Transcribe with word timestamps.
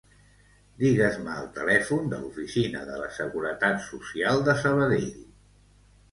Digues-me 0.83 1.33
el 1.41 1.49
telèfon 1.57 2.07
de 2.13 2.19
l'oficina 2.23 2.81
de 2.87 2.97
la 3.01 3.09
Seguretat 3.17 3.83
Social 3.89 4.41
de 4.49 4.55
Sabadell. 4.63 5.13